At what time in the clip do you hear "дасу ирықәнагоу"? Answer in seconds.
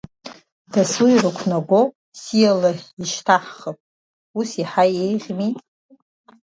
0.71-1.85